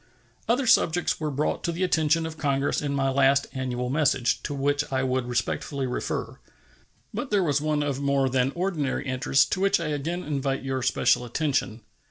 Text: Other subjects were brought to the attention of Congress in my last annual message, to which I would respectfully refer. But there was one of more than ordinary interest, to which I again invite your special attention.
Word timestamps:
Other 0.49 0.65
subjects 0.65 1.19
were 1.19 1.29
brought 1.29 1.63
to 1.63 1.71
the 1.71 1.83
attention 1.83 2.25
of 2.25 2.35
Congress 2.39 2.81
in 2.81 2.91
my 2.95 3.11
last 3.11 3.45
annual 3.53 3.91
message, 3.91 4.41
to 4.41 4.55
which 4.55 4.83
I 4.91 5.03
would 5.03 5.27
respectfully 5.27 5.85
refer. 5.85 6.39
But 7.13 7.29
there 7.29 7.43
was 7.43 7.61
one 7.61 7.83
of 7.83 8.01
more 8.01 8.27
than 8.27 8.51
ordinary 8.55 9.05
interest, 9.05 9.51
to 9.51 9.59
which 9.59 9.79
I 9.79 9.89
again 9.89 10.23
invite 10.23 10.63
your 10.63 10.81
special 10.81 11.23
attention. 11.23 11.81